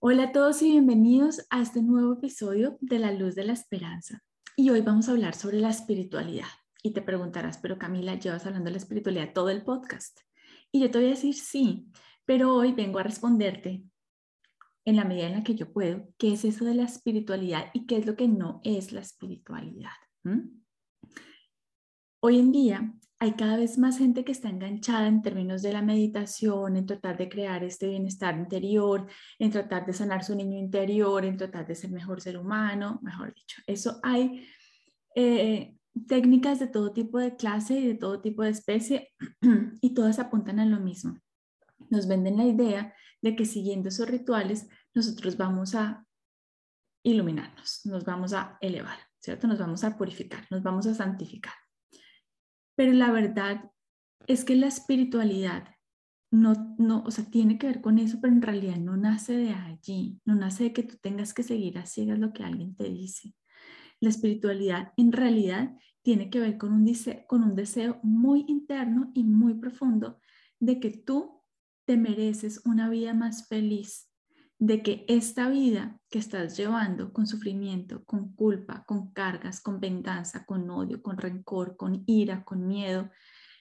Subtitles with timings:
[0.00, 4.22] Hola a todos y bienvenidos a este nuevo episodio de La Luz de la Esperanza.
[4.54, 6.46] Y hoy vamos a hablar sobre la espiritualidad.
[6.84, 10.20] Y te preguntarás, pero Camila, llevas hablando de la espiritualidad todo el podcast.
[10.70, 11.90] Y yo te voy a decir sí,
[12.24, 13.82] pero hoy vengo a responderte
[14.84, 17.84] en la medida en la que yo puedo, qué es eso de la espiritualidad y
[17.86, 19.90] qué es lo que no es la espiritualidad.
[22.20, 25.82] Hoy en día hay cada vez más gente que está enganchada en términos de la
[25.82, 29.06] meditación, en tratar de crear este bienestar interior,
[29.38, 33.34] en tratar de sanar su niño interior, en tratar de ser mejor ser humano, mejor
[33.34, 33.60] dicho.
[33.66, 34.46] Eso hay
[35.16, 39.12] eh, técnicas de todo tipo de clase y de todo tipo de especie
[39.80, 41.18] y todas apuntan a lo mismo.
[41.90, 46.06] Nos venden la idea de que siguiendo esos rituales nosotros vamos a
[47.02, 49.48] iluminarnos, nos vamos a elevar, ¿cierto?
[49.48, 51.54] Nos vamos a purificar, nos vamos a santificar.
[52.78, 53.72] Pero la verdad
[54.28, 55.64] es que la espiritualidad
[56.30, 59.50] no, no, o sea, tiene que ver con eso, pero en realidad no nace de
[59.50, 62.84] allí, no nace de que tú tengas que seguir a ciegas lo que alguien te
[62.84, 63.34] dice.
[63.98, 66.88] La espiritualidad en realidad tiene que ver con un,
[67.26, 70.20] con un deseo muy interno y muy profundo
[70.60, 71.42] de que tú
[71.84, 74.07] te mereces una vida más feliz,
[74.58, 80.44] de que esta vida que estás llevando con sufrimiento, con culpa, con cargas, con venganza,
[80.44, 83.10] con odio, con rencor, con ira, con miedo,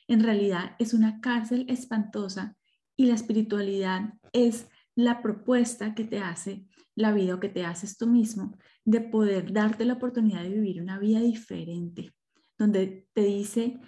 [0.07, 2.55] en realidad es una cárcel espantosa
[2.95, 7.97] y la espiritualidad es la propuesta que te hace la vida o que te haces
[7.97, 12.11] tú mismo de poder darte la oportunidad de vivir una vida diferente,
[12.57, 13.79] donde te dice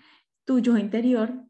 [0.45, 1.45] tu yo interior,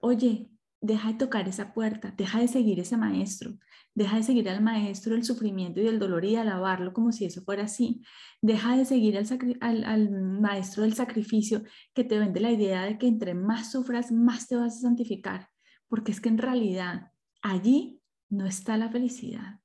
[0.00, 0.50] oye,
[0.86, 3.58] deja de tocar esa puerta, deja de seguir ese maestro,
[3.94, 7.24] deja de seguir al maestro del sufrimiento y del dolor y de alabarlo como si
[7.24, 8.02] eso fuera así,
[8.40, 9.18] deja de seguir
[9.60, 11.62] al, al, maestro del sacrificio
[11.94, 15.48] que te vende la idea de que entre más sufras, más te vas a santificar,
[15.88, 19.60] porque es que en realidad allí no está la felicidad.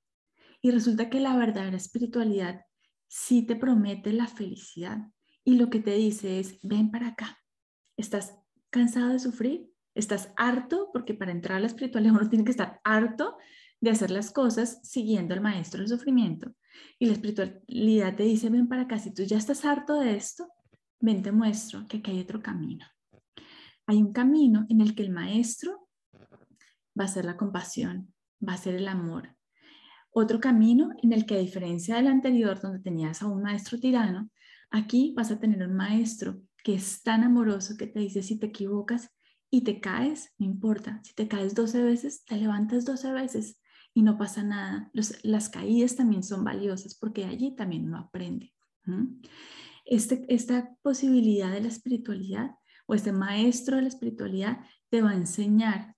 [0.61, 2.66] Y resulta que la verdadera espiritualidad
[3.08, 5.11] sí te promete la felicidad
[5.43, 7.39] y lo que te dice es, ven para acá,
[7.98, 8.38] ¿estás
[8.70, 9.70] cansado de sufrir?
[9.93, 13.37] Estás harto, porque para entrar a la espiritualidad uno tiene que estar harto
[13.79, 16.53] de hacer las cosas siguiendo al maestro del sufrimiento.
[16.99, 20.47] Y la espiritualidad te dice, ven para acá, si tú ya estás harto de esto,
[20.99, 22.85] ven te muestro que aquí hay otro camino.
[23.87, 25.89] Hay un camino en el que el maestro
[26.97, 28.13] va a ser la compasión,
[28.47, 29.35] va a ser el amor.
[30.11, 34.29] Otro camino en el que a diferencia del anterior, donde tenías a un maestro tirano,
[34.69, 38.47] aquí vas a tener un maestro que es tan amoroso que te dice, si te
[38.47, 39.09] equivocas,
[39.52, 41.02] y te caes, no importa.
[41.04, 43.60] Si te caes 12 veces, te levantas 12 veces
[43.94, 44.89] y no pasa nada.
[45.23, 48.54] las caídas también son valiosas porque allí también uno aprende.
[49.86, 52.52] Este, esta posibilidad de la espiritualidad
[52.88, 55.95] o este maestro de la espiritualidad te va a enseñar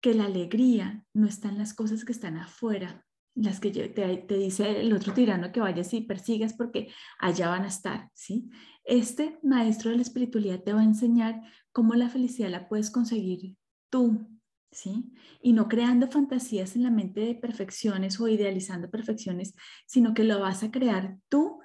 [0.00, 3.03] que la alegría no está en las cosas que están afuera,
[3.34, 7.64] las que te, te, dice el otro tirano que vayas y persigas porque allá van
[7.64, 8.48] a estar, ¿sí?
[8.84, 13.56] Este maestro de la espiritualidad te va a enseñar cómo la felicidad la puedes conseguir
[13.90, 14.28] tú,
[14.70, 15.12] ¿sí?
[15.42, 19.54] Y no creando fantasías en la mente de perfecciones o idealizando perfecciones,
[19.86, 21.60] sino que lo vas a crear tú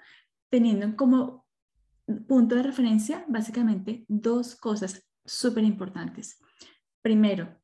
[0.50, 1.46] teniendo como
[2.28, 6.40] punto de referencia básicamente dos cosas súper importantes.
[7.04, 7.56] Primero,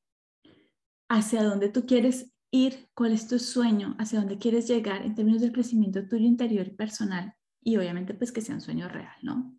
[1.10, 5.42] hacia dónde tú quieres ir, cuál es tu sueño, hacia dónde quieres llegar en términos
[5.42, 9.58] del crecimiento tuyo interior y personal y obviamente pues que sea un sueño real, ¿no?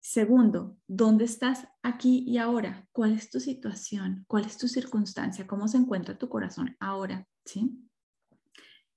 [0.00, 2.88] Segundo, ¿dónde estás aquí y ahora?
[2.90, 4.24] ¿Cuál es tu situación?
[4.26, 5.46] ¿Cuál es tu circunstancia?
[5.46, 7.28] ¿Cómo se encuentra tu corazón ahora?
[7.44, 7.86] ¿Sí?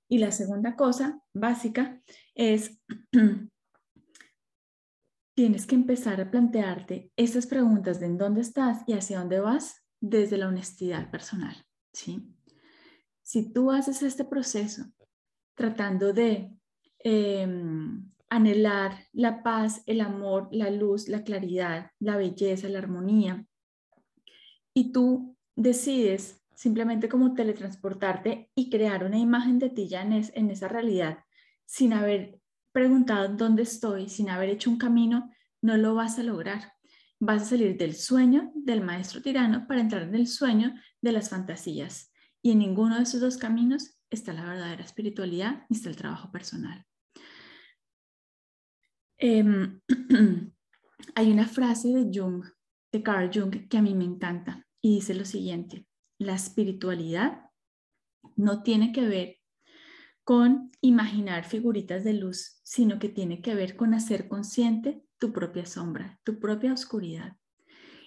[0.08, 2.02] Y la segunda cosa básica
[2.34, 2.80] es,
[5.36, 9.84] tienes que empezar a plantearte estas preguntas de en dónde estás y hacia dónde vas
[10.00, 11.54] desde la honestidad personal.
[11.92, 12.33] ¿sí?
[13.24, 14.84] Si tú haces este proceso
[15.54, 16.50] tratando de
[16.98, 23.46] em, anhelar la paz, el amor, la luz, la claridad, la belleza, la armonía.
[24.74, 30.50] Y tú decides simplemente como teletransportarte y crear una imagen de ti ya en, en
[30.50, 31.18] esa realidad
[31.64, 32.38] sin haber
[32.72, 35.32] preguntado dónde estoy, sin haber hecho un camino,
[35.62, 36.74] no lo vas a lograr.
[37.20, 41.30] Vas a salir del sueño del maestro tirano para entrar en el sueño de las
[41.30, 42.13] fantasías.
[42.44, 46.30] Y en ninguno de esos dos caminos está la verdadera espiritualidad ni está el trabajo
[46.30, 46.84] personal.
[49.16, 49.80] Em,
[51.14, 52.44] hay una frase de Jung,
[52.92, 55.86] de Carl Jung, que a mí me encanta y dice lo siguiente,
[56.18, 57.50] la espiritualidad
[58.36, 59.38] no tiene que ver
[60.22, 65.64] con imaginar figuritas de luz, sino que tiene que ver con hacer consciente tu propia
[65.64, 67.38] sombra, tu propia oscuridad.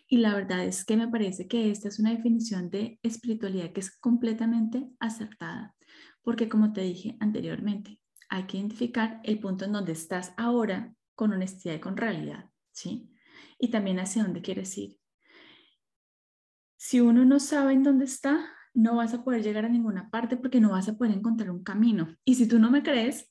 [0.07, 3.81] Y la verdad es que me parece que esta es una definición de espiritualidad que
[3.81, 5.75] es completamente acertada,
[6.21, 8.00] porque como te dije anteriormente,
[8.30, 13.12] hay que identificar el punto en donde estás ahora con honestidad y con realidad, ¿sí?
[13.59, 14.98] Y también hacia dónde quieres ir.
[16.77, 20.38] Si uno no sabe en dónde está, no vas a poder llegar a ninguna parte
[20.38, 22.15] porque no vas a poder encontrar un camino.
[22.24, 23.30] Y si tú no me crees,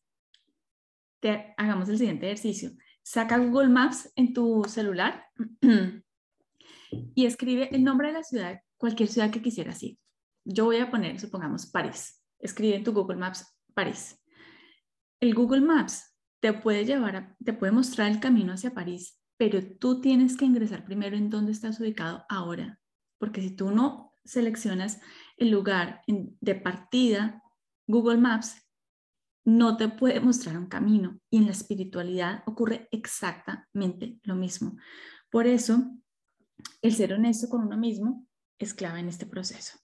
[1.20, 2.72] te hagamos el siguiente ejercicio.
[3.02, 5.26] Saca Google Maps en tu celular
[6.90, 9.98] y escribe el nombre de la ciudad, cualquier ciudad que quisieras ir.
[10.44, 12.22] Yo voy a poner, supongamos, París.
[12.38, 13.44] Escribe en tu Google Maps
[13.74, 14.22] París.
[15.20, 20.00] El Google Maps te puede llevar, te puede mostrar el camino hacia París, pero tú
[20.00, 22.78] tienes que ingresar primero en dónde estás ubicado ahora,
[23.18, 25.00] porque si tú no seleccionas
[25.36, 27.42] el lugar de partida,
[27.86, 28.62] Google Maps
[29.44, 34.76] no te puede mostrar un camino y en la espiritualidad ocurre exactamente lo mismo.
[35.30, 35.84] Por eso,
[36.82, 38.26] el ser honesto con uno mismo
[38.58, 39.78] es clave en este proceso.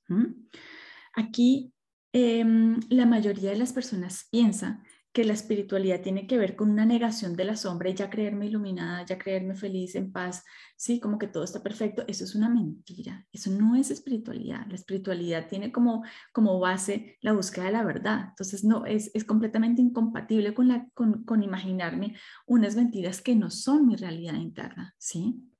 [1.14, 1.72] Aquí,
[2.12, 4.82] em, la mayoría de las personas piensa
[5.12, 8.46] que la espiritualidad tiene que ver con una negación de la sombra y ya creerme
[8.46, 10.42] iluminada, ya creerme feliz, en paz,
[10.74, 14.74] sí, como que todo está perfecto, eso es una mentira, eso no es espiritualidad, la
[14.74, 16.02] espiritualidad tiene como,
[16.32, 20.88] como base la búsqueda de la verdad, entonces no, es, es completamente incompatible con, la,
[20.94, 22.16] con, con imaginarme
[22.46, 25.51] unas mentiras que no son mi realidad interna, sí.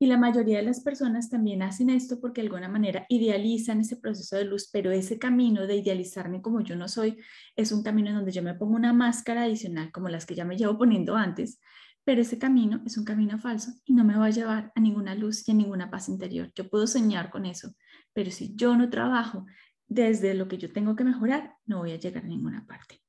[0.00, 3.96] Y la mayoría de las personas también hacen esto porque de alguna manera idealizan ese
[3.96, 7.16] proceso de luz, pero ese camino de idealizarme como yo no soy
[7.56, 10.44] es un camino en donde yo me pongo una máscara adicional como las que ya
[10.44, 11.60] me llevo poniendo antes,
[12.04, 15.14] pero ese camino es un camino falso y no me va a llevar a ninguna
[15.14, 16.50] luz y a ninguna paz interior.
[16.54, 17.74] Yo puedo soñar con eso,
[18.12, 19.46] pero si yo no trabajo
[19.88, 23.02] desde lo que yo tengo que mejorar, no voy a llegar a ninguna parte.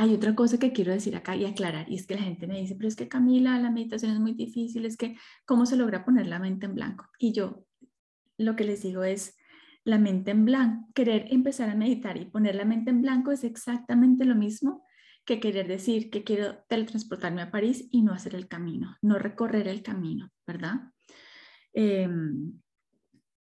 [0.00, 2.58] Hay otra cosa que quiero decir acá y aclarar, y es que la gente me
[2.58, 5.14] dice, pero es que Camila, la meditación es muy difícil, es que,
[5.44, 7.10] ¿cómo se logra poner la mente en blanco?
[7.18, 7.66] Y yo
[8.38, 9.36] lo que les digo es,
[9.84, 13.44] la mente en blanco, querer empezar a meditar y poner la mente en blanco es
[13.44, 14.86] exactamente lo mismo
[15.26, 19.68] que querer decir que quiero teletransportarme a París y no hacer el camino, no recorrer
[19.68, 20.80] el camino, ¿verdad?
[21.74, 22.58] Em,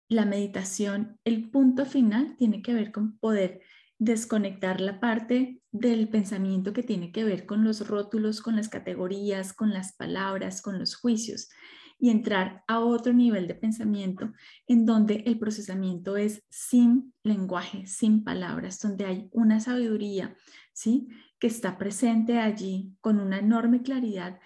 [0.09, 3.61] la meditación, el punto final tiene que ver con poder
[3.99, 9.53] desconectar la parte del pensamiento que tiene que ver con los rótulos, con las categorías,
[9.53, 11.49] con las palabras, con los juicios
[11.99, 14.33] y entrar a otro nivel de pensamiento
[14.67, 20.37] en donde el procesamiento es sin lenguaje, sin palabras, donde hay una sabiduría,
[20.73, 21.09] ¿sí?
[21.39, 24.39] Que está presente allí con una enorme claridad,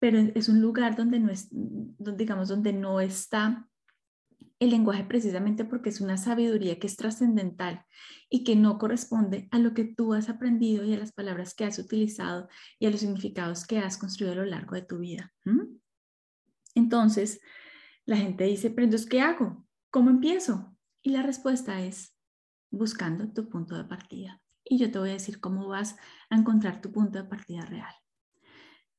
[0.00, 3.68] pero es un lugar donde no es, digamos, donde no está
[4.58, 7.84] el lenguaje precisamente porque es una sabiduría que es trascendental
[8.30, 11.64] y que no corresponde a lo que tú has aprendido y a las palabras que
[11.64, 12.48] has utilizado
[12.78, 15.32] y a los significados que has construido a lo largo de tu vida.
[16.74, 17.40] Entonces,
[18.06, 19.66] la gente dice, pero entonces, ¿qué hago?
[19.90, 20.76] ¿Cómo empiezo?
[21.02, 22.16] Y la respuesta es
[22.70, 24.40] buscando tu punto de partida.
[24.64, 25.96] Y yo te voy a decir cómo vas
[26.30, 27.94] a encontrar tu punto de partida real.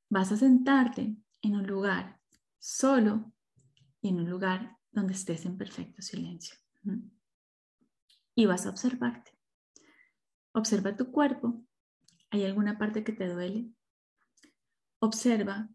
[0.09, 2.19] Vas a sentarte en un lugar
[2.59, 3.33] solo
[4.01, 6.57] y en un lugar donde estés en perfecto silencio.
[8.35, 9.31] Y vas a observarte.
[10.53, 11.63] Observa tu cuerpo.
[12.31, 13.69] ¿Hay alguna parte que te duele?
[14.99, 15.69] Observa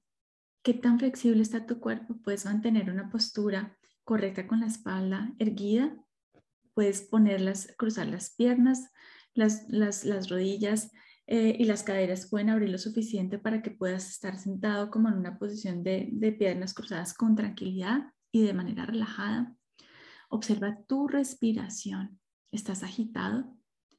[0.63, 2.17] qué tan flexible está tu cuerpo.
[2.25, 5.97] Puedes mantener una postura correcta con la espalda erguida.
[6.75, 8.91] Puedes ponerlas, cruzar las piernas,
[9.35, 10.91] las, las, rodillas
[11.29, 15.15] eh, y las caderas pueden abrir lo suficiente para que puedas estar sentado como en
[15.15, 18.03] una posición de, de piernas cruzadas con tranquilidad
[18.33, 19.55] y de manera relajada.
[20.31, 22.19] Observa tu respiración.
[22.51, 23.57] ¿Estás agitado?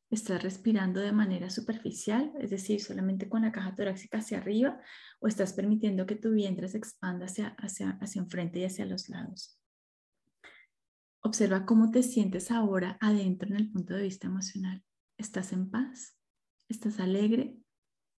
[0.10, 4.80] ¿Estás respirando de manera superficial, es decir, solamente con la caja torácica hacia arriba?
[5.20, 9.10] ¿O estás permitiendo que tu vientre se expanda hacia, hacia, hacia enfrente y hacia los
[9.10, 9.60] lados?
[11.22, 14.84] Observa cómo te sientes ahora adentro en el punto de vista emocional.
[15.18, 16.18] ¿Estás en paz?
[16.68, 17.58] ¿Estás alegre?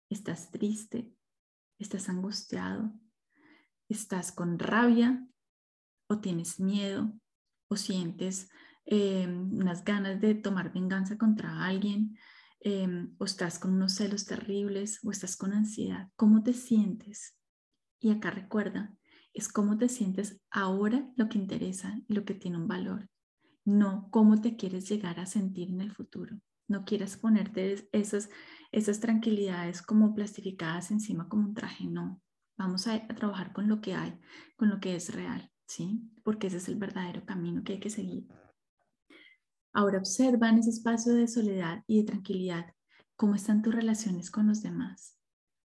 [0.08, 1.12] ¿Estás triste?
[1.78, 2.92] ¿Estás angustiado?
[3.88, 5.28] ¿Estás con rabia?
[6.06, 7.12] O tienes miedo
[7.68, 8.48] o sientes
[8.84, 12.16] em, unas ganas de tomar venganza contra alguien
[12.60, 17.36] em, o estás con unos celos terribles o estás con ansiedad, ¿cómo te sientes?
[18.00, 18.94] Y acá recuerda,
[19.32, 23.08] es cómo te sientes ahora lo que interesa y lo que tiene un valor,
[23.64, 26.38] no cómo te quieres llegar a sentir en el futuro.
[26.66, 32.22] No quieras ponerte esas tranquilidades como plastificadas encima como un traje, no.
[32.56, 34.18] Vamos a trabajar con lo que hay,
[34.56, 35.50] con lo que es real.
[35.66, 36.10] ¿Sí?
[36.22, 38.26] Porque ese es el verdadero camino que hay que seguir.
[39.72, 42.72] Ahora observa en ese espacio de soledad y de tranquilidad
[43.16, 45.18] cómo están tus relaciones con los demás.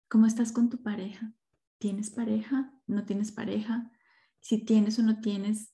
[0.09, 1.33] ¿Cómo estás con tu pareja?
[1.79, 2.73] ¿Tienes pareja?
[2.87, 3.91] ¿No tienes pareja?
[4.41, 5.73] Si tienes o no tienes,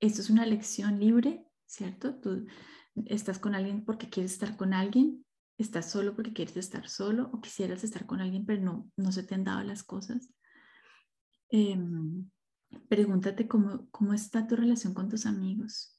[0.00, 2.20] Esto es una elección libre, ¿cierto?
[2.20, 2.46] Tú
[3.06, 5.24] estás con alguien porque quieres estar con alguien,
[5.56, 9.24] estás solo porque quieres estar solo o quisieras estar con alguien pero no, no se
[9.24, 10.32] te han dado las cosas.
[11.50, 12.30] Em,
[12.88, 15.98] pregúntate cómo, cómo está tu relación con tus amigos.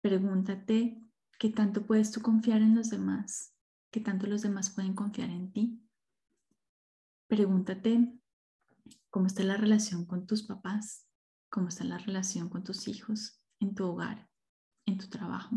[0.00, 1.02] Pregúntate
[1.38, 3.54] qué tanto puedes tú confiar en los demás,
[3.90, 5.80] qué tanto los demás pueden confiar en ti.
[7.26, 8.12] Pregúntate
[9.10, 11.08] cómo está la relación con tus papás,
[11.50, 14.28] cómo está la relación con tus hijos, en tu hogar,
[14.86, 15.56] en tu trabajo.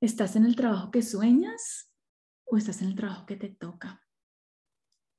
[0.00, 1.90] ¿Estás en el trabajo que sueñas
[2.44, 4.03] o estás en el trabajo que te toca?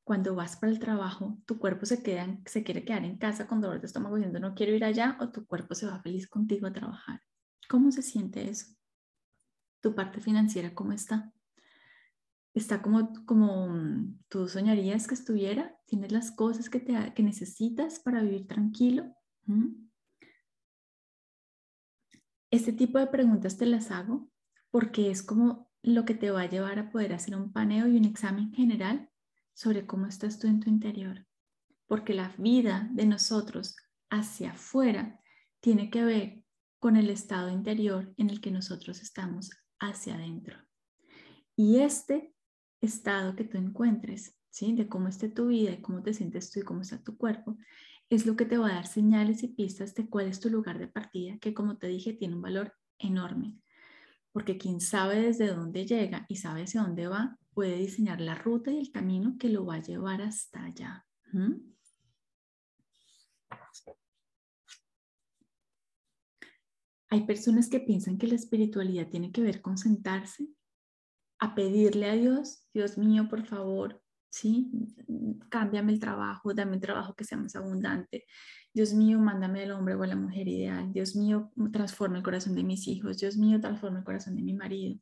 [0.06, 3.60] Cuando vas para el trabajo, tu cuerpo se, queda, se quiere quedar en casa con
[3.60, 6.68] dolor de estómago diciendo no quiero ir allá o tu cuerpo se va feliz contigo
[6.68, 7.22] a trabajar.
[7.68, 8.68] ¿Cómo se siente eso?
[9.82, 11.34] ¿Tu parte financiera cómo está?
[12.54, 15.76] ¿Está como, como mm, tú soñarías que estuviera?
[15.88, 19.12] ¿Tienes las cosas que, te, que necesitas para vivir tranquilo?
[19.46, 19.88] ¿Mm?
[22.52, 24.30] Este tipo de preguntas te las hago
[24.70, 27.98] porque es como lo que te va a llevar a poder hacer un paneo y
[27.98, 29.10] un examen general
[29.56, 31.26] sobre cómo estás tú en tu interior.
[31.88, 33.76] Porque la vida de nosotros
[34.12, 35.20] hacia afuera
[35.62, 36.44] tiene que ver
[36.78, 40.58] con el estado interior en el que nosotros estamos hacia adentro.
[41.56, 42.36] Y este
[42.82, 44.74] estado que tú encuentres, ¿sí?
[44.74, 47.58] De cómo esté tu vida y cómo te sientes tú y cómo está tu cuerpo,
[48.12, 50.78] es lo que te va a dar señales y pistas de cuál es tu lugar
[50.78, 53.58] de partida, que como te dije, tiene un valor enorme
[54.36, 58.70] porque quien sabe desde dónde llega y sabe hacia dónde va, puede diseñar la ruta
[58.70, 61.06] y el camino que lo va a llevar hasta allá.
[67.10, 70.50] Hay personas que piensan que la espiritualidad tiene que ver con sentarse
[71.40, 74.70] a pedirle a Dios, Dios mío, por favor, ¿sí?
[75.50, 78.26] Cámbiame el trabajo, dame un trabajo que sea más abundante.
[78.74, 80.92] Dios mío, mándame al hombre o la mujer ideal.
[80.92, 83.18] Dios mío, transforma el corazón de mis hijos.
[83.18, 85.00] Dios mío, transforma el corazón de mi marido.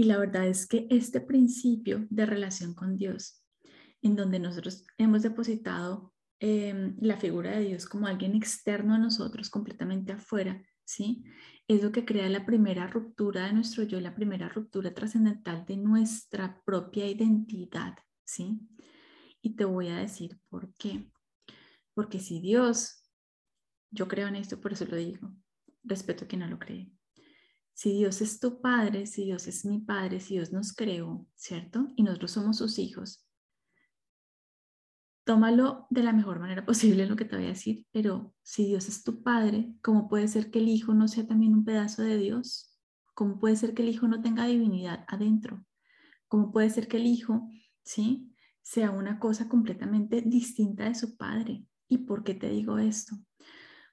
[0.00, 3.44] Y la verdad es que este principio de relación con Dios,
[4.00, 9.50] en donde nosotros hemos depositado em, la figura de Dios como alguien externo a nosotros,
[9.50, 11.22] completamente afuera, ¿sí?
[11.68, 15.76] Es lo que crea la primera ruptura de nuestro yo, la primera ruptura trascendental de
[15.76, 18.58] nuestra propia identidad, ¿sí?
[19.42, 21.12] Y te voy a decir por qué.
[21.92, 23.04] Porque si Dios,
[23.90, 25.30] yo creo en esto, por eso lo digo,
[25.84, 26.90] respeto a quien no lo cree.
[27.80, 31.88] Si Dios es tu padre, si Dios es mi padre, si Dios nos creó, ¿cierto?
[31.96, 33.26] Y nosotros somos sus hijos,
[35.24, 38.86] tómalo de la mejor manera posible lo que te voy a decir, pero si Dios
[38.86, 42.18] es tu padre, ¿cómo puede ser que el hijo no sea también un pedazo de
[42.18, 42.78] Dios?
[43.14, 45.64] ¿Cómo puede ser que el hijo no tenga divinidad adentro?
[46.28, 47.48] ¿Cómo puede ser que el hijo,
[47.82, 51.64] sí, sea una cosa completamente distinta de su padre?
[51.88, 53.16] ¿Y por qué te digo esto?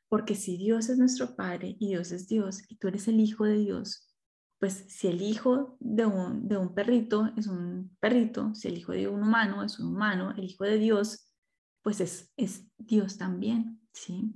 [0.09, 3.45] Porque si Dios es nuestro Padre y Dios es Dios y tú eres el Hijo
[3.45, 4.07] de Dios,
[4.59, 8.91] pues si el hijo de un, de un perrito es un perrito, si el hijo
[8.91, 11.31] de un humano es un humano, el hijo de Dios
[11.83, 14.33] pues es, es Dios también, ¿sí?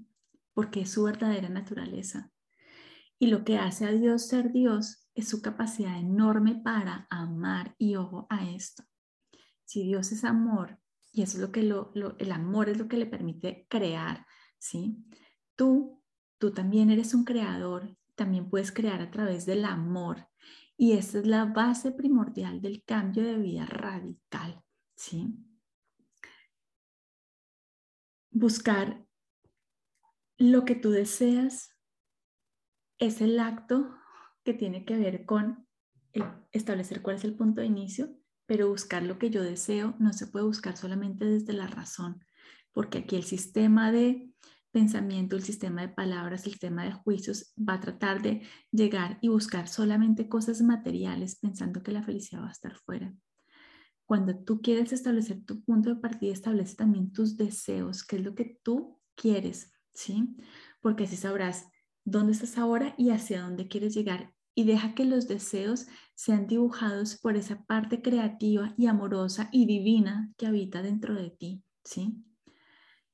[0.54, 2.32] Porque es su verdadera naturaleza.
[3.20, 7.75] Y lo que hace a Dios ser Dios es su capacidad enorme para amar.
[7.78, 8.84] Y ojo a esto.
[9.66, 10.80] Si Dios es amor,
[11.12, 14.25] y eso es lo que lo, el amor es lo que le permite crear,
[14.58, 14.98] ¿sí?
[15.62, 16.01] Tú,
[16.39, 20.27] tú también eres un creador, también puedes crear a través del amor.
[20.75, 24.63] Y esa es la base primordial del cambio de vida radical,
[24.96, 25.27] ¿sí?
[28.32, 29.06] buscar
[30.38, 31.77] lo que tú deseas
[32.98, 33.96] es el acto
[34.44, 35.68] que tiene que ver con
[36.51, 38.10] establecer cuál es el punto de inicio,
[38.48, 42.24] pero buscar lo que yo deseo no se puede buscar solamente desde la razón,
[42.72, 44.34] porque aquí el sistema de
[44.72, 49.28] pensamiento, el sistema de palabras, el sistema de juicios va a tratar de llegar y
[49.28, 53.13] buscar solamente cosas materiales pensando que la felicidad va a estar fuera.
[54.06, 58.36] Cuando tú quieres establecer tu punto de partida, establece también tus deseos, qué es lo
[58.36, 60.36] que tú quieres, ¿sí?
[60.82, 61.68] Porque así sabrás
[62.04, 64.34] dónde estás ahora y hacia dónde quieres llegar.
[64.54, 70.34] Y deja que los deseos sean dibujados por esa parte creativa y amorosa y divina
[70.36, 72.22] que habita dentro de ti, ¿sí?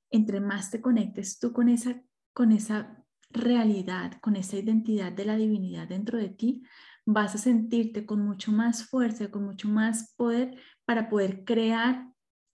[0.09, 2.01] Entre más te conectes tú con esa,
[2.33, 6.63] con esa realidad, con esa identidad de la divinidad dentro de ti,
[7.05, 12.09] vas a sentirte con mucho más fuerza, con mucho más poder para poder crear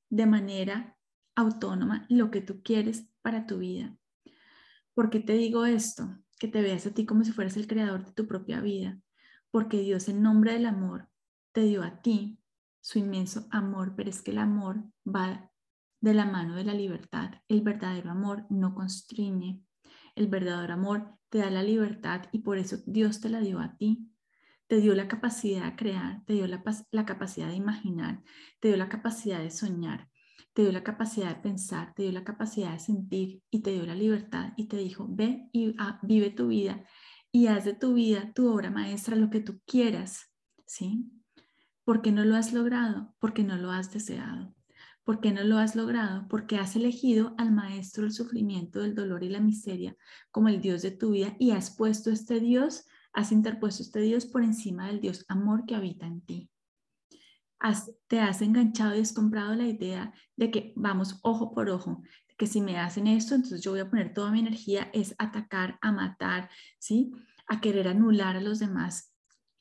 [0.09, 0.97] de manera
[1.35, 3.95] autónoma lo que tú quieres para tu vida.
[4.93, 6.17] ¿Por qué te digo esto?
[6.39, 8.99] Que te veas a ti como si fueras el creador de tu propia vida.
[9.49, 11.09] Porque Dios en nombre del amor
[11.51, 12.39] te dio a ti
[12.81, 15.51] su inmenso amor, pero es que el amor va
[16.03, 17.31] de la mano de la libertad.
[17.47, 19.61] El verdadero amor no constriñe.
[20.15, 23.77] El verdadero amor te da la libertad y por eso Dios te la dio a
[23.77, 24.11] ti.
[24.67, 28.21] Te dio la capacidad de crear, te dio la, la capacidad de imaginar,
[28.59, 30.09] te dio la capacidad de soñar,
[30.51, 33.85] te dio la capacidad de pensar, te dio la capacidad de sentir y te dio
[33.85, 36.83] la libertad y te dijo, ve y ah, vive tu vida
[37.31, 40.31] y haz de tu vida tu obra maestra lo que tú quieras,
[40.65, 41.09] ¿sí?
[41.85, 43.15] ¿Por qué no lo has logrado?
[43.19, 44.53] Porque no lo has deseado.
[45.03, 46.27] ¿Por qué no lo has logrado?
[46.29, 49.95] Porque has elegido al maestro del sufrimiento, del dolor y la miseria
[50.31, 54.25] como el Dios de tu vida y has puesto este Dios, has interpuesto este Dios
[54.25, 56.49] por encima del Dios amor que habita en ti
[58.07, 62.03] te has enganchado y has comprado la idea de que vamos ojo por ojo,
[62.37, 65.77] que si me hacen esto, entonces yo voy a poner toda mi energía es atacar,
[65.81, 67.11] a matar, ¿sí?
[67.47, 69.13] A querer anular a los demás.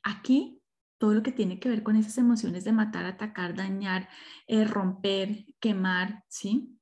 [0.02, 0.61] Aquí
[1.02, 4.08] todo lo que tiene que ver con esas emociones de matar, atacar, dañar,
[4.46, 6.78] eh, romper, quemar, ¿sí?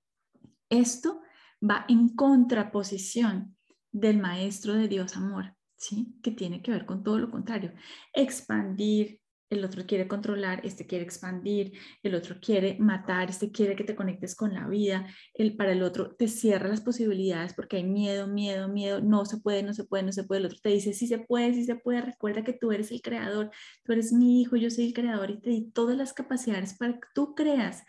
[0.68, 1.22] Esto
[1.58, 3.56] va en contraposición
[3.90, 6.18] del maestro de Dios amor, ¿sí?
[6.22, 7.72] Que tiene que ver con todo lo contrario,
[8.12, 9.19] expandir,
[9.50, 13.95] el otro quiere controlar, este quiere expandir, el otro quiere matar, este quiere que te
[13.95, 18.26] conectes con la vida, el, para el otro te cierra las posibilidades porque hay miedo,
[18.26, 20.92] miedo, miedo, no se puede, no se puede, no se puede, el otro te dice,
[20.92, 23.50] sí se puede, sí se puede, recuerda que tú eres el creador,
[23.85, 26.95] tú eres mi hijo, yo soy el creador y te di todas las capacidades para
[26.95, 27.85] que tú creas,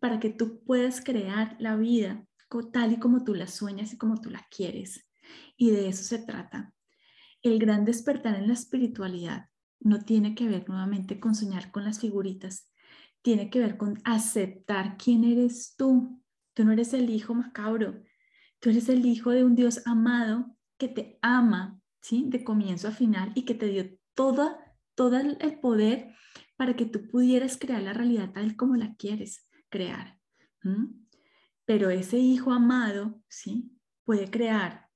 [0.00, 2.26] para que tú puedas crear la vida
[2.72, 5.06] tal y como tú la sueñas y como tú la quieres.
[5.56, 6.72] Y de eso se trata.
[7.42, 9.48] El gran despertar en la espiritualidad
[9.84, 12.68] no tiene que ver nuevamente con soñar con las figuritas,
[13.22, 16.20] tiene que ver con aceptar quién eres tú.
[16.54, 18.02] Tú no eres el hijo macabro,
[18.60, 22.24] tú eres el hijo de un Dios amado que te ama, ¿sí?
[22.28, 24.58] De comienzo a final y que te dio toda,
[24.94, 26.14] todo el poder
[26.56, 30.18] para que tú pudieras crear la realidad tal como la quieres crear.
[31.64, 33.70] Pero ese hijo amado, ¿sí?
[34.04, 34.88] Puede crear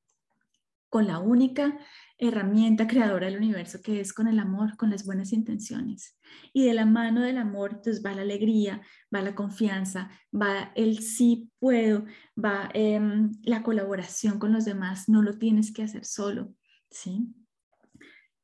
[0.89, 1.79] con la única
[2.19, 6.19] herramienta creadora del universo que es con el amor, con las buenas intenciones.
[6.53, 8.83] Y de la mano del amor, entonces va la alegría,
[9.15, 12.05] va la confianza, va el sí puedo,
[12.37, 16.53] va em, la colaboración con los demás, no lo tienes que hacer solo,
[16.91, 17.33] ¿sí?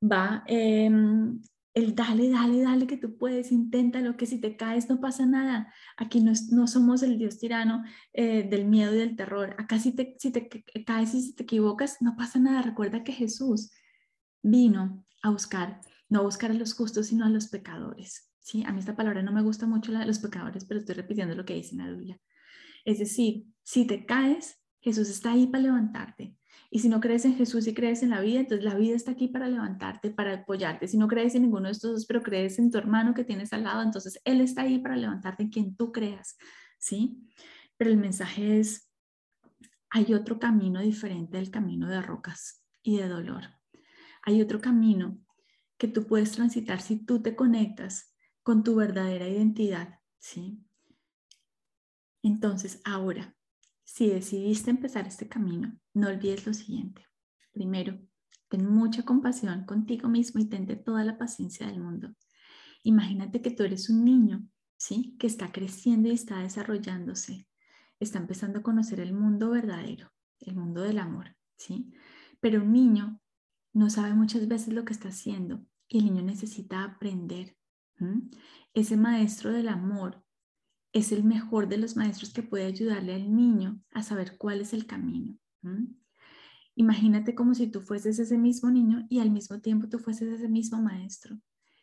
[0.01, 1.41] Va em,
[1.75, 5.73] el dale, dale, dale que tú puedes, inténtalo, que si te caes no pasa nada.
[5.97, 7.83] Aquí no, no somos el Dios tirano
[8.13, 9.57] eh, del miedo y del terror.
[9.59, 10.49] Acá si te, si te
[10.87, 12.63] caes y si te equivocas, no pasa nada.
[12.63, 13.73] Recuerda que Jesús
[14.41, 18.31] vino a buscar, no a buscar a los justos, sino a los pecadores.
[18.39, 18.63] ¿sí?
[18.65, 21.35] A mí esta palabra no me gusta mucho, la de los pecadores, pero estoy repitiendo
[21.35, 22.21] lo que dice Biblia.
[22.85, 26.37] Es decir, si te caes, Jesús está ahí para levantarte.
[26.71, 29.13] Y si no crees en Jesús y crees en la vida, entonces la vida está
[29.13, 30.89] aquí para levantarte, para apoyarte.
[30.89, 33.55] Si no crees en ninguno de estos dos, pero crees en tu hermano que tienes
[33.55, 36.37] al lado, entonces Él está ahí para levantarte en quien tú creas,
[36.79, 37.19] ¿sí?
[37.79, 38.91] Pero el mensaje es,
[39.89, 43.45] hay otro camino diferente del camino de rocas y de dolor.
[44.23, 45.19] Hay otro camino
[45.79, 50.63] que tú puedes transitar si tú te conectas con tu verdadera identidad, ¿sí?
[52.23, 53.35] Entonces, ahora,
[53.95, 57.07] si decidiste empezar este camino, no olvides lo siguiente.
[57.53, 57.97] Primero,
[58.49, 62.13] ten mucha compasión contigo mismo y tente toda la paciencia del mundo.
[62.83, 65.15] Imagínate que tú eres un niño, ¿sí?
[65.17, 67.47] Que está creciendo y está desarrollándose.
[68.01, 71.93] Está empezando a conocer el mundo verdadero, el mundo del amor, ¿sí?
[72.41, 73.21] Pero un niño
[73.73, 77.57] no sabe muchas veces lo que está haciendo y el niño necesita aprender.
[78.73, 80.24] Ese maestro del amor
[80.95, 84.73] es el mejor de los maestros que puede ayudarle al niño a saber cuál es
[84.73, 85.37] el camino.
[86.77, 90.49] Imagínate como si tú fueses ese mismo niño y al mismo tiempo tú fueses ese
[90.49, 91.37] mismo maestro.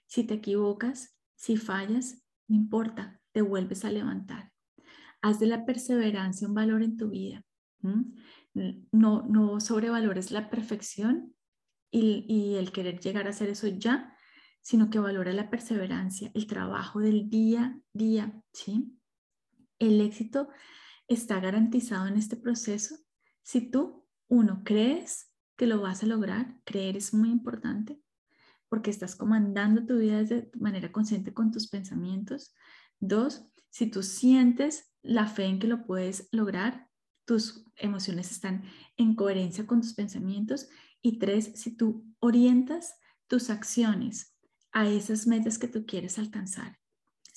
[0.08, 4.52] Si te equivocas, si fallas, no importa, te vuelves a levantar.
[5.22, 7.44] Haz de la perseverancia un valor en tu vida.
[7.84, 11.36] No, no sobrevalores la perfección
[11.92, 14.16] y, y el querer llegar a hacer eso ya,
[14.62, 18.98] sino que valora la perseverancia, el trabajo del día a día, ¿sí?
[19.82, 20.48] El éxito
[21.08, 22.98] está garantizado en este proceso
[23.42, 28.00] si tú, uno, crees que lo vas a lograr, creer es muy importante
[28.70, 32.54] porque estás comandando tu vida de manera consciente con tus pensamientos.
[33.00, 36.88] Dos, si tú sientes la fe en que lo puedes lograr,
[37.26, 38.64] tus emociones están
[38.98, 40.70] en coherencia con tus pensamientos.
[41.02, 42.94] Y tres, si tú orientas
[43.26, 44.38] tus acciones
[44.72, 46.78] a esas metas que tú quieres alcanzar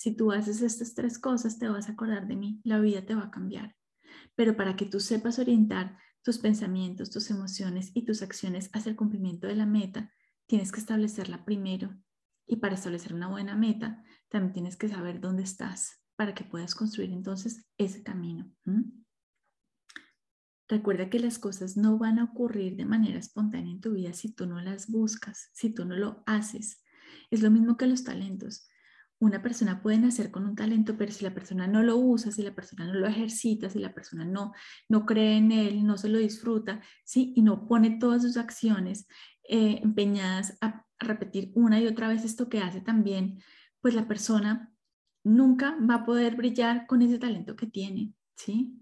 [0.05, 3.15] si tú haces estas tres cosas, te vas a acordar de mí, la vida te
[3.15, 3.75] va a cambiar.
[4.35, 8.97] Pero para que tú sepas orientar tus pensamientos, tus emociones y tus acciones hacia el
[8.97, 10.13] cumplimiento de la meta,
[10.47, 11.97] tienes que establecerla primero.
[12.47, 16.03] Y para establecer una buena meta, también tienes que saber dónde estás.
[16.17, 18.53] para que puedas construir entonces ese camino.
[20.69, 24.35] Recuerda que las cosas no van a ocurrir de manera espontánea en tu vida si
[24.35, 26.85] tú no las buscas, si tú no lo haces.
[27.31, 28.69] Es lo mismo que los talentos.
[29.25, 32.43] Una persona puede nacer con un talento, pero si la persona no lo usa, si
[32.43, 34.53] la persona no lo ejercita, si la persona no,
[34.87, 37.33] no cree en él, no se lo disfruta, ¿sí?
[37.35, 39.07] y no pone todas sus acciones
[39.49, 43.41] eh, empeñadas a repetir una y otra vez esto que hace también,
[43.81, 44.71] pues la persona
[45.25, 48.13] nunca va a poder brillar con ese talento que tiene.
[48.37, 48.79] ¿sí?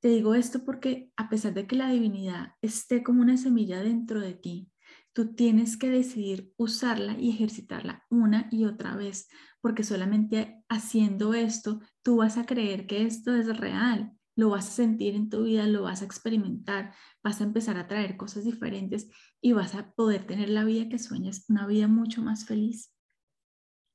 [0.00, 4.20] Te digo esto porque a pesar de que la divinidad esté como una semilla dentro
[4.20, 4.70] de ti,
[5.12, 9.28] tú tienes que decidir usarla y ejercitarla una y otra vez,
[9.62, 14.72] porque solamente haciendo esto tú vas a creer que esto es real, lo vas a
[14.72, 19.08] sentir en tu vida, lo vas a experimentar, vas a empezar a traer cosas diferentes
[19.40, 22.92] y vas a poder tener la vida que sueñas, una vida mucho más feliz.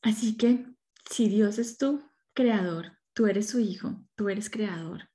[0.02, 0.66] Así que
[1.10, 2.02] si Dios es tu
[2.34, 5.10] creador, tú eres su hijo, tú eres creador.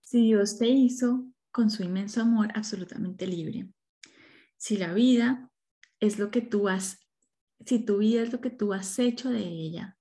[0.00, 3.68] Si Dios te hizo con su inmenso amor absolutamente libre,
[4.56, 5.50] si la vida
[6.00, 7.00] es lo que tú has,
[7.66, 9.98] si tu vida es lo que tú has hecho de ella,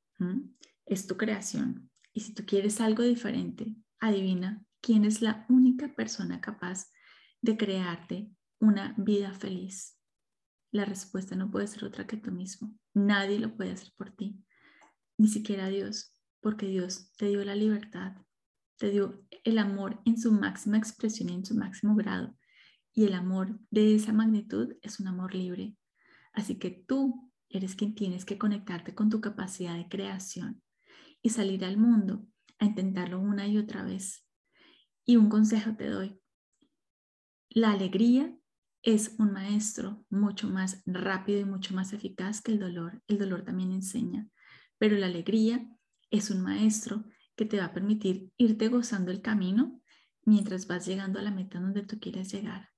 [0.86, 1.89] es tu creación.
[2.13, 6.91] Y si tú quieres algo diferente, adivina quién es la única persona capaz
[7.41, 9.97] de crearte una vida feliz.
[10.71, 12.74] La respuesta no puede ser otra que tú mismo.
[12.93, 14.43] Nadie lo puede hacer por ti,
[15.17, 18.13] ni siquiera Dios, porque Dios te dio la libertad,
[18.78, 22.38] te dio el amor en su máxima expresión y en su máximo grado.
[22.93, 25.78] Y el amor de esa magnitud es un amor libre.
[26.34, 30.61] Así que tú eres quien tienes que conectarte con tu capacidad de creación
[31.21, 32.25] y salir al mundo
[32.59, 34.25] a intentarlo una y otra vez.
[35.05, 36.19] Y un consejo te doy.
[37.49, 38.35] La alegría
[38.83, 43.01] es un maestro mucho más rápido y mucho más eficaz que el dolor.
[43.07, 44.27] El dolor también enseña,
[44.77, 45.67] pero la alegría
[46.09, 49.81] es un maestro que te va a permitir irte gozando el camino
[50.23, 52.69] mientras vas llegando a la meta donde tú quieres llegar.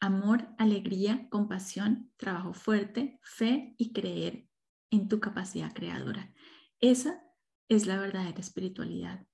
[0.00, 4.46] Amor, alegría, compasión, trabajo fuerte, fe y creer
[4.90, 6.32] en tu capacidad creadora.
[6.80, 7.22] Esa
[7.68, 9.26] es la verdadera espiritualidad.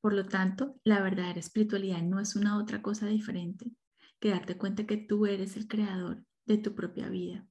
[0.00, 3.72] Por lo tanto, la verdadera espiritualidad no es una otra cosa diferente
[4.20, 7.46] que darte cuenta que tú eres el creador de tu propia vida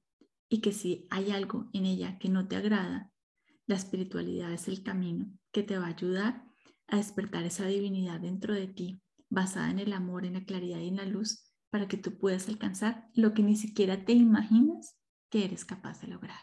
[0.48, 3.10] y que si hay algo en ella que no te agrada,
[3.66, 6.44] la espiritualidad es el camino que te va a ayudar
[6.88, 10.88] a despertar esa divinidad dentro de ti, basada en el amor, en la claridad y
[10.88, 14.96] en la luz, para que tú puedas alcanzar lo que ni siquiera te imaginas
[15.28, 16.38] que eres capaz de lograr.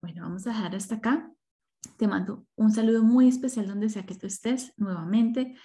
[0.00, 1.28] Bueno, vamos a dejar hasta acá.
[1.96, 5.56] Te mando un saludo muy especial donde sea que tú estés nuevamente.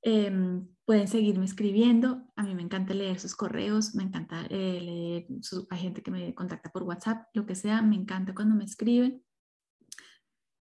[0.00, 2.32] Em, pueden seguirme escribiendo.
[2.34, 5.26] A mí me encanta leer sus correos, me encanta eh, leer,
[5.68, 9.22] hay gente que me contacta por WhatsApp, lo que sea, me encanta cuando me escriben.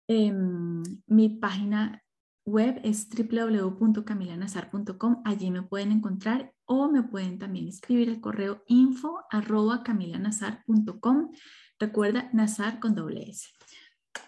[0.08, 2.02] Em, mi página
[2.50, 5.22] web es www.camilanazar.com.
[5.24, 11.32] Allí me pueden encontrar o me pueden también escribir el correo info arroba camilanazar.com.
[11.80, 13.48] Recuerda, Nazar con doble S.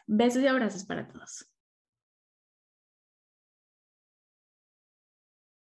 [0.07, 1.50] Besos y abrazos para todos.